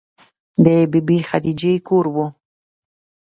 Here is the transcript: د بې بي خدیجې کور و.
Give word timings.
د 0.63 0.67
بې 0.91 0.99
بي 1.07 1.17
خدیجې 1.29 1.73
کور 1.87 2.05
و. 2.13 2.17